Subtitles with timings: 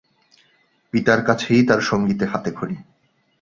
[0.93, 2.75] পিতার কাছেই তার সঙ্গীতে হাতেখড়ি।